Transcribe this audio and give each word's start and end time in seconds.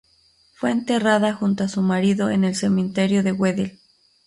Fue 0.55 0.71
enterrada 0.71 1.31
junto 1.35 1.63
a 1.63 1.67
su 1.67 1.83
marido 1.83 2.31
en 2.31 2.43
el 2.43 2.55
Cementerio 2.55 3.21
de 3.21 3.33
Wedel. 3.33 3.79